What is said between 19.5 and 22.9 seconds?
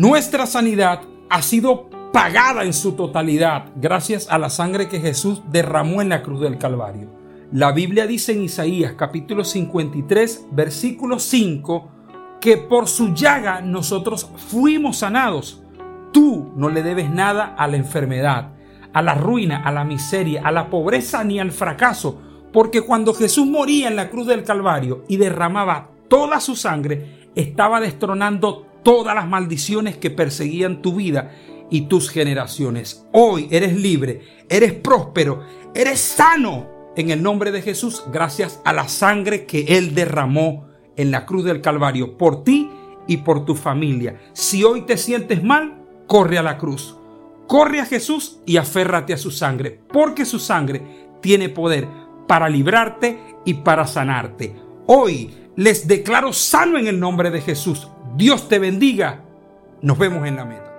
a la miseria, a la pobreza ni al fracaso, porque